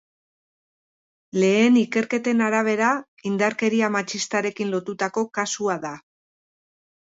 [1.43, 2.89] Lehen ikerketen arabera,
[3.33, 5.97] indarkeria matxistarekin lotutako kasua da.